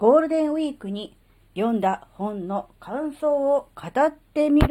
[0.00, 1.14] ゴールデンウィークに
[1.54, 4.68] 読んだ本の感想を語ってみる。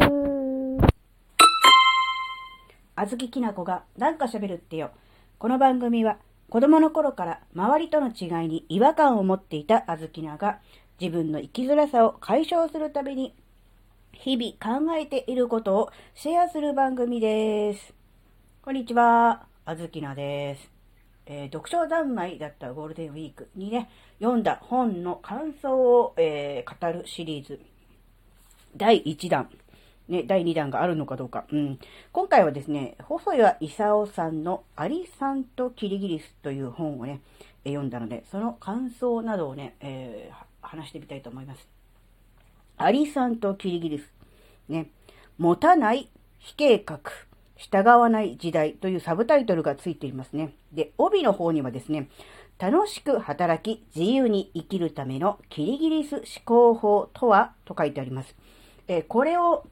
[2.96, 4.90] あずききなこがなんか喋るってよ。
[5.38, 6.18] この番組は
[6.50, 10.58] 子供の頃から周りとの違いに違和感を持っていたあずきなが
[11.00, 13.36] 自分の生きづらさを解消するために
[14.14, 17.94] 日々考えていることをシェアする番組です。
[18.64, 20.79] こんにちは、あずきなです。
[21.32, 23.88] えー、読書三昧だったゴールデンウィークにね、
[24.20, 27.60] 読んだ本の感想を、えー、語るシリーズ、
[28.76, 29.48] 第1弾、
[30.08, 31.46] ね、第2弾があるのかどうか。
[31.52, 31.80] うん、
[32.12, 37.22] 今回はですね、細谷勲さんのアリさんとキリギリスという本をね、
[37.64, 40.32] 読んだので、その感想などをね、え
[40.64, 41.68] 話してみたいと思います。
[42.78, 44.12] アリさんとキリギリス。
[44.68, 44.90] ね。
[45.38, 46.10] 持たない
[46.40, 47.02] 非計画。
[47.60, 50.54] 従わない時代というサブタイトルがついていますね。
[50.72, 52.08] で、帯の方にはですね、
[52.58, 58.34] 楽しく働き、自由に生きるためのキリギリス思考法とはと書いてあります。
[58.88, 59.66] えー、これを、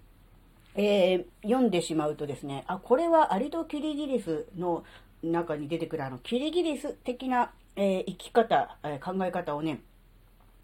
[0.76, 4.84] えー、読んでしまうとですね、あ、これはアリとキリギリスの
[5.24, 9.80] 中に出てくるあの、キリギリス的な、えー、生き方、え考え方をね、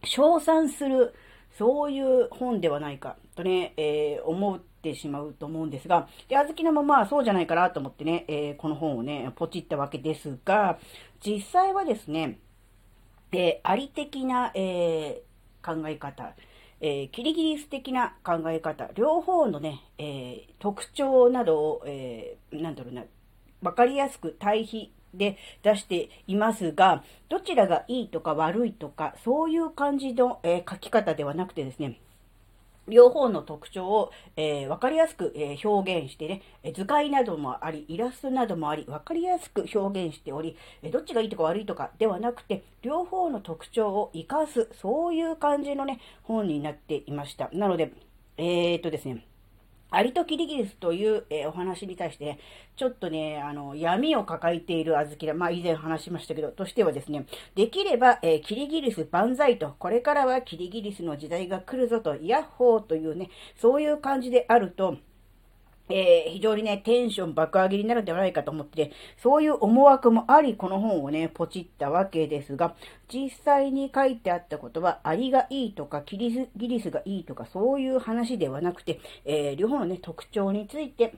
[0.03, 1.13] 称賛する、
[1.57, 10.77] そういう本ではないかとね、えー、思ってしまうと思うんですが、で、あずきのもまあそうじゃないかなと思ってね、えー、この本をね、ポチったわけですが、
[11.25, 12.39] 実際はですね、
[13.31, 16.35] えー、あり的な、えー、考え方、
[16.81, 23.03] えー、キリギリス的な考え方、両方のね、え、特徴などを、えー、なんだろうな、
[23.61, 32.01] わかりやすく対比で出していますが、どちらがいいとか悪いとか、そういう感じの、え、書き方ではなくてですね、
[32.87, 36.41] 両方の特徴を、えー、分かりやすく、えー、表現してね、
[36.75, 47.49] 図解などもあり、イラストなどもあり、分かりやすく表現しており、えどっちがいいとか悪いとかではなくて、両方の特徴を活かす、そういう感じのね、本になっていました。
[47.53, 47.93] なので、
[48.37, 49.25] えー、っとですね、
[49.95, 52.39] アリとキリギリスという、えー、お話に対して、
[52.75, 64.97] ちょっとね、あの、闇を抱えているあずきら、まあ以前話しましたけど、としてはですね、できれば、えー、キリギリス万歳と、これからはキリギリスの時代が来るぞと、ヤッホーというね、そういう感じであると、
[65.89, 72.75] えー、非常にね、テンション爆上げになるんではないかと思って、そういう思惑もあり、この本をね、ポチったわけですが、
[73.11, 81.15] 実際に書いてあったことは、アリがいいとか、キリギリスがいいとか、そういう話ではなくて、えー、両方のね、特徴について、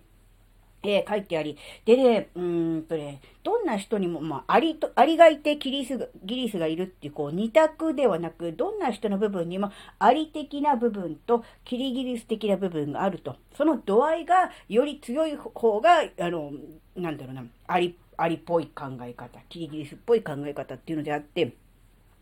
[0.85, 13.35] えー、書いてあり、でね、うんとね、どんな人にも、まあ、アリと、アリがいてキリスが、ギリスがいるっていう、こう、二択ではなく、どんな人の部分にも、アリ的な部分と、キリギリス的な部分があると。
[13.55, 16.51] その度合いが、より強い方が、あの、
[16.95, 21.53] なんだろうな、アリ、アリっぽい考え方、キリギリスっぽい考え方っていうのであって、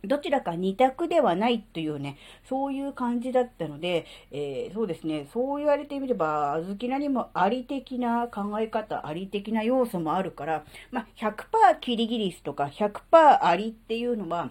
[0.05, 2.17] どちらか2択ではないというね、
[2.49, 14.49] そういう感じだったので、えー、そうですね、そう言われてみれば、あずきなにもあり的な考え方、あり的な要素もあるから、まあ、100%キリギリスとか100%ありっていうのは、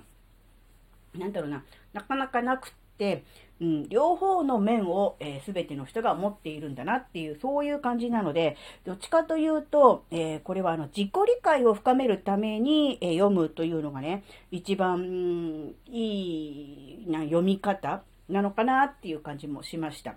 [1.14, 3.22] なんだろうな、なかなかなくって、
[3.62, 20.16] うん、両方の面を、えー、全ての人が持っているんだなっていう、そういう感じなので、どっちかというと、えー、これはあの自己理解を深めるために、えー、読むというのがね、一番、いいな読み方なのかなっていう感じもしました。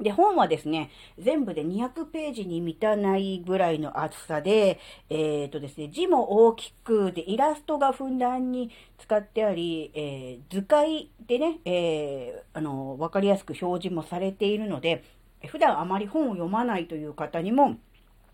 [0.00, 15.04] で、本はですね、全部で200ページに満たないぐらいの厚さで、えっ、ー、とですね、字も大きく、で、イラストがふんだんに使ってあり、えー、図解でね、えー、あの、わかりやすく表示もされているので、
[15.46, 17.76] 普段あまり本を読まないという方にも、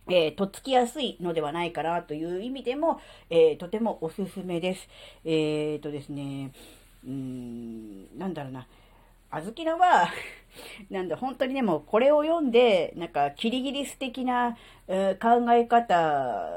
[0.08, 4.88] えー、とっつきやすいのではないかなという意味でも、えー、とてもおすすめです。
[5.24, 6.52] えっ、ー、とですね、
[7.04, 8.66] うーん、なんだろうな。
[9.30, 10.08] あずきのは
[10.90, 14.56] なんで本当にでもこれを読んで、なんかキリギリス的な、
[14.88, 16.48] え、考え方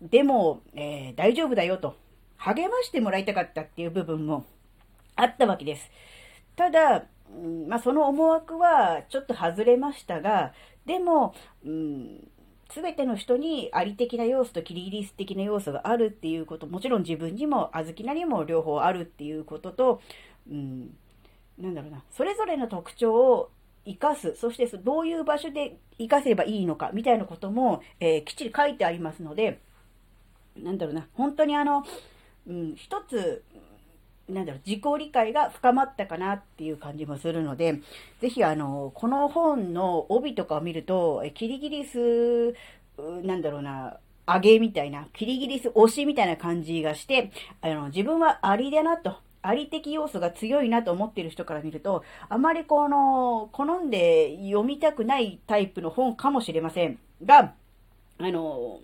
[0.00, 1.96] でも、えー、大丈夫だよと
[2.36, 4.44] 励ましてもらいたかったっていう部分も
[5.16, 5.90] あったわけです。
[6.56, 10.52] ただ、うんまあ、その思惑はちょっと外れましたが、
[10.86, 12.28] でも、うん、
[12.68, 20.00] 全ての人にあり的な要素とキリギリス的な要素があるっていうこと、もちろん自分にも、あずきなにも両方あるっていうことと、
[20.50, 20.96] うん
[21.58, 23.50] なんだろうな、それぞれの特徴を
[23.84, 29.60] 生かす、そしてどういう場所で生かせばいいのか、みたいなことも、えー、きっちり書いてありますので、
[30.56, 31.84] なんだろうな、本当にあの、
[32.46, 33.42] うん、一つ、
[34.28, 37.80] なんだろう、自己理解が深まったかなっていう感じもするので、
[38.20, 42.54] ぜひあの、この本の帯とかを見ると、キリギリス、
[43.22, 47.30] なんだろうな、上げみたいな、キリギリス推しみたいな感じがして、
[47.62, 57.54] あの、自分はアリだなと、あり的要素が強いなと思っている人から見ると、あまりこの、好んで読みたくないタイプの本かもしれませんが、
[58.18, 58.80] あの、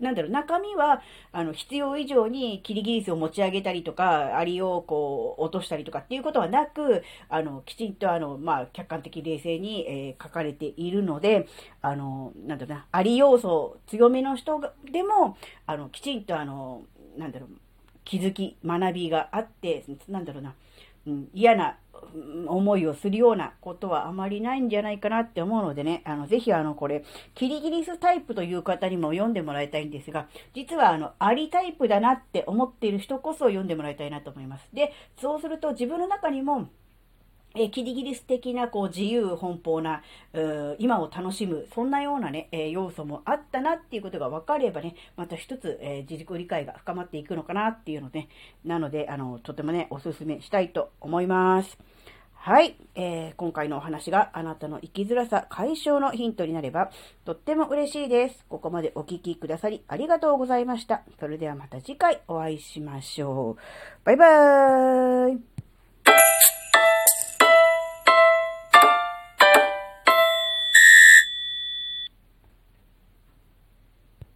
[0.00, 11.48] なんだろう、中身は、あの、必要以上にキリギリスを持ち上げたりとか、アリをこう、落としたりとかっていうことはなく、あの、きちんとあの、まあ、客観的冷静に、えー、書かれているので、
[11.82, 14.60] あの、なんだろうな、アリ要素強めの人
[14.90, 15.36] でも、
[15.66, 16.82] あの、きちんとあの、
[17.16, 17.50] なんだろう、
[18.08, 20.54] 気づき、学びがあって、なんだろうな、
[21.06, 21.76] うん、嫌な
[22.46, 34.66] 思いをするようなことはあまりないんじゃないかなって思うのでね、あの、ぜひあの、これ、キリギリスタイプという方にも読んでもらいたいんですが、実はあの、ありタイプだなって思っている人こそ読んでもらいたいなと思います。
[34.72, 36.70] で、そうすると自分の中にも、
[37.54, 40.02] えキリギリス的なこう自由奔放な、
[40.78, 48.28] 今を楽しむ、そんなようなね、え要素もあったなっていうことが分かればね、また一つ、え自己理解が深まっていくのかなっていうので、
[48.64, 51.78] なので、あの、とてもね、おすすめしたいと思います。
[52.40, 56.90] はい、えー、今回のお話があなたの生きづらさ解消のヒントになれば
[57.24, 58.46] とっても嬉しいです。
[58.48, 61.02] ここまでお聴きくださりありがとうございました。
[61.18, 63.62] それではまた次回お会いしましょう。
[64.04, 65.57] バイバーイ